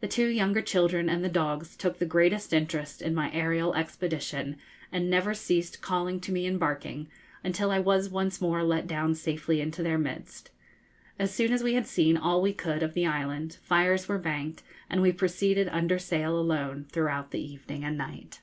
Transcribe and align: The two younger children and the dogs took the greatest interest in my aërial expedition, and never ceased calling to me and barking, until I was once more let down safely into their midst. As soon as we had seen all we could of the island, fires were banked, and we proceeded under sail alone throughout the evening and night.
The 0.00 0.08
two 0.08 0.26
younger 0.26 0.60
children 0.60 1.08
and 1.08 1.22
the 1.22 1.28
dogs 1.28 1.76
took 1.76 2.00
the 2.00 2.04
greatest 2.04 2.52
interest 2.52 3.00
in 3.00 3.14
my 3.14 3.30
aërial 3.30 3.76
expedition, 3.76 4.56
and 4.90 5.08
never 5.08 5.34
ceased 5.34 5.80
calling 5.80 6.18
to 6.22 6.32
me 6.32 6.46
and 6.46 6.58
barking, 6.58 7.08
until 7.44 7.70
I 7.70 7.78
was 7.78 8.10
once 8.10 8.40
more 8.40 8.64
let 8.64 8.88
down 8.88 9.14
safely 9.14 9.60
into 9.60 9.80
their 9.80 9.98
midst. 9.98 10.50
As 11.16 11.32
soon 11.32 11.52
as 11.52 11.62
we 11.62 11.74
had 11.74 11.86
seen 11.86 12.16
all 12.16 12.42
we 12.42 12.52
could 12.52 12.82
of 12.82 12.94
the 12.94 13.06
island, 13.06 13.54
fires 13.62 14.08
were 14.08 14.18
banked, 14.18 14.64
and 14.90 15.00
we 15.00 15.12
proceeded 15.12 15.68
under 15.68 15.96
sail 15.96 16.36
alone 16.36 16.86
throughout 16.90 17.30
the 17.30 17.38
evening 17.40 17.84
and 17.84 17.96
night. 17.96 18.40